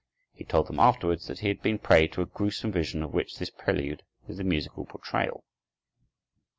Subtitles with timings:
[0.33, 3.13] He told them afterward that he had been a prey to a gruesome vision of
[3.13, 5.43] which this prelude is the musical portrayal.